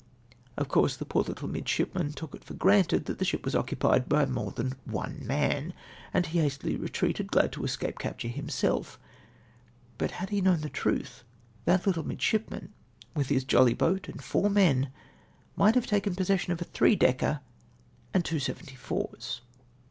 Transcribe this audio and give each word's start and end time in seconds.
"Of 0.57 0.67
course 0.67 0.97
the 0.97 1.05
poor 1.05 1.21
little 1.21 1.47
midshipman 1.47 2.13
took 2.13 2.33
it 2.33 2.43
for 2.43 2.55
granted 2.55 3.05
that 3.05 3.19
the 3.19 3.23
ship 3.23 3.45
was 3.45 3.53
occupied 3.53 4.09
by 4.09 4.25
more 4.25 4.49
than 4.49 4.69
that 4.69 4.87
one 4.87 5.21
man, 5.27 5.73
and 6.11 6.25
he 6.25 6.39
hastily 6.39 6.75
retreated, 6.75 7.27
glad 7.31 7.51
to 7.51 7.63
escape 7.63 7.99
capture 7.99 8.27
himself; 8.27 8.97
but 9.99 10.09
had 10.09 10.31
he 10.31 10.41
known 10.41 10.61
the 10.61 10.69
truth, 10.71 11.23
that 11.65 11.85
little 11.85 12.03
mkJshlpman, 12.03 12.69
luith 13.15 13.27
his 13.27 13.43
jolly 13.43 13.75
boat 13.75 14.09
and 14.09 14.23
four 14.23 14.49
men, 14.49 14.89
might 15.55 15.75
have 15.75 15.85
taken 15.85 16.15
possession 16.15 16.51
of 16.51 16.59
a 16.59 16.65
three 16.65 16.95
decker 16.95 17.41
and 18.11 18.25
two 18.25 18.39
seventy 18.39 18.73
fours 18.75 19.41